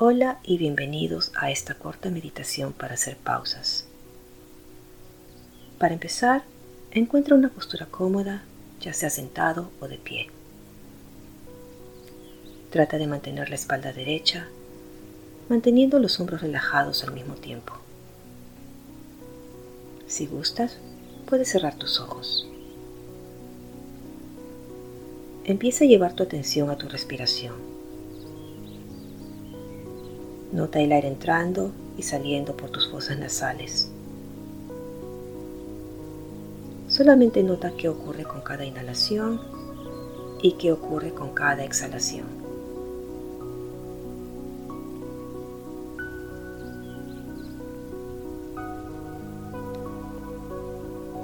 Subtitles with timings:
[0.00, 3.86] Hola y bienvenidos a esta corta meditación para hacer pausas.
[5.78, 6.44] Para empezar,
[6.92, 8.42] encuentra una postura cómoda,
[8.80, 10.30] ya sea sentado o de pie.
[12.70, 14.48] Trata de mantener la espalda derecha,
[15.50, 17.74] manteniendo los hombros relajados al mismo tiempo.
[20.06, 20.78] Si gustas,
[21.26, 22.48] puedes cerrar tus ojos.
[25.44, 27.81] Empieza a llevar tu atención a tu respiración
[30.52, 33.90] Nota el aire entrando y saliendo por tus fosas nasales.
[36.88, 39.40] Solamente nota qué ocurre con cada inhalación
[40.42, 42.26] y qué ocurre con cada exhalación.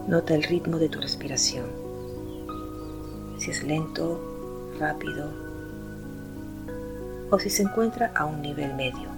[0.06, 1.66] Nota el ritmo de tu respiración.
[3.36, 4.18] Si es lento,
[4.78, 5.48] rápido
[7.30, 9.17] o si se encuentra a un nivel medio.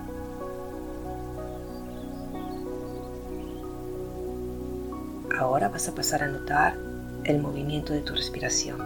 [5.39, 6.77] Ahora vas a pasar a notar
[7.25, 8.81] el movimiento de tu respiración.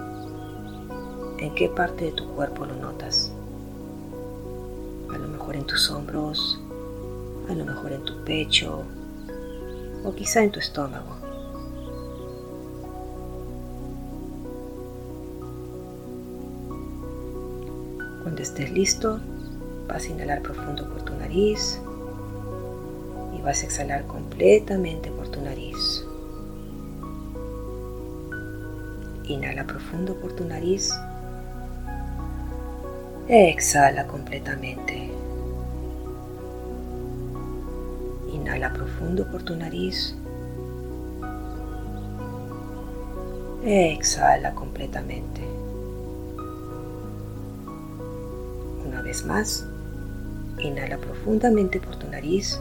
[1.38, 3.32] ¿En qué parte de tu cuerpo lo notas?
[5.12, 6.60] A lo mejor en tus hombros,
[7.48, 8.82] a lo mejor en tu pecho
[10.04, 11.16] o quizá en tu estómago.
[18.22, 19.18] Cuando estés listo,
[19.88, 21.80] vas a inhalar profundo por tu nariz
[23.36, 26.04] y vas a exhalar completamente por tu nariz.
[29.26, 30.92] Inhala profundo por tu nariz.
[33.26, 35.10] Exhala completamente.
[38.32, 40.14] Inhala profundo por tu nariz.
[43.64, 45.40] Exhala completamente.
[48.86, 49.66] Una vez más,
[50.58, 52.60] inhala profundamente por tu nariz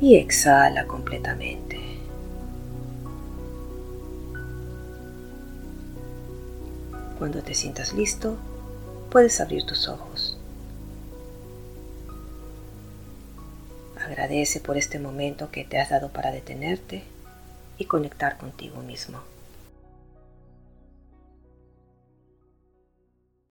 [0.00, 1.79] y exhala completamente.
[7.20, 8.38] Cuando te sientas listo,
[9.10, 10.38] puedes abrir tus ojos.
[14.02, 17.02] Agradece por este momento que te has dado para detenerte
[17.76, 19.18] y conectar contigo mismo.